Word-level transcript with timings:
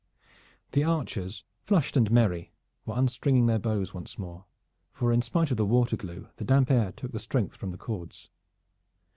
The 0.71 0.83
archers, 0.83 1.43
flushed 1.61 1.95
and 1.95 2.09
merry, 2.09 2.53
were 2.87 2.97
unstringing 2.97 3.45
their 3.45 3.59
bows 3.59 3.93
once 3.93 4.17
more, 4.17 4.45
for 4.91 5.13
in 5.13 5.21
spite 5.21 5.51
of 5.51 5.57
the 5.57 5.63
water 5.67 5.95
glue 5.95 6.29
the 6.37 6.43
damp 6.43 6.71
air 6.71 6.91
took 6.91 7.11
the 7.11 7.19
strength 7.19 7.55
from 7.55 7.69
the 7.69 7.77
cords. 7.77 8.31